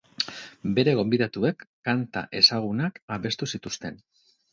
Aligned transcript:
Bere 0.77 0.93
gonbidatuek 0.99 1.61
kanta 1.89 2.23
ezagunak 2.39 2.97
abestu 3.17 3.49
zituzten. 3.57 4.01